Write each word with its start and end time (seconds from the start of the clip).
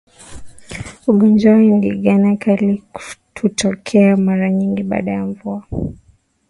Ugonjwa 1.09 1.51
wa 1.53 1.59
ndigana 1.61 2.29
kali 2.41 2.83
hutokea 3.41 4.17
mara 4.17 4.49
nyingi 4.51 4.83
baada 4.83 5.11
ya 5.11 5.25
mvua 5.25 5.63